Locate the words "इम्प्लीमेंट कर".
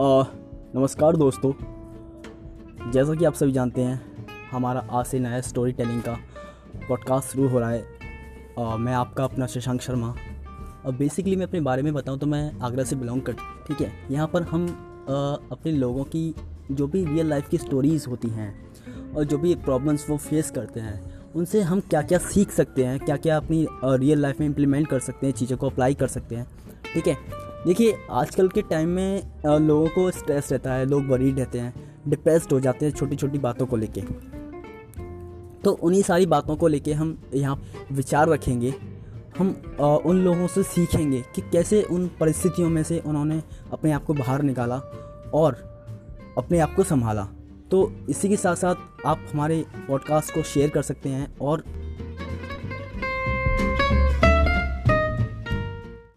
24.46-25.00